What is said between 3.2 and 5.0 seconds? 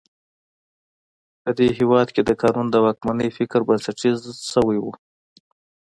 فکر بنسټیزه شوی و.